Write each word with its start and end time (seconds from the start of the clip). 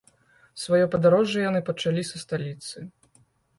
Сваё 0.61 0.85
падарожжа 0.95 1.45
яны 1.51 1.61
пачалі 1.69 2.03
са 2.11 2.25
сталіцы. 2.25 2.77